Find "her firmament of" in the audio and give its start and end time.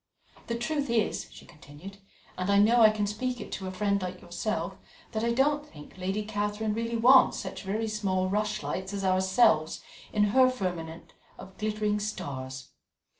10.33-11.55